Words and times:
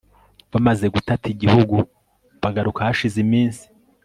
bamaze 0.51 0.85
gutata 0.95 1.25
igihugu 1.35 1.75
bagaruka 2.41 2.79
hashize 2.87 3.17
iminsi 3.25 3.65